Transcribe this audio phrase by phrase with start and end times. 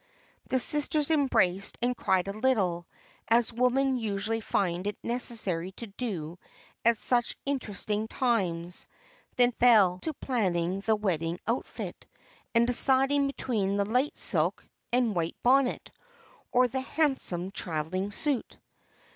[0.47, 2.87] The sisters embraced and cried a little,
[3.27, 6.39] as women usually find it necessary to do
[6.83, 8.87] at such interesting times;
[9.35, 12.07] then fell to planning the wedding outfit,
[12.55, 15.91] and deciding between the "light silk and white bonnet,"
[16.51, 18.57] or the "handsome travelling suit."